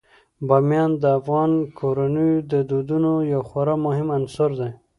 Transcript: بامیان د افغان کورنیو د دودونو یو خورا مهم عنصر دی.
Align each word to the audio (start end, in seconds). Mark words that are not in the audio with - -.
بامیان 0.47 0.91
د 1.01 1.03
افغان 1.19 1.51
کورنیو 1.79 2.45
د 2.51 2.53
دودونو 2.69 3.11
یو 3.31 3.41
خورا 3.49 3.75
مهم 3.85 4.07
عنصر 4.17 4.49
دی. 4.59 4.71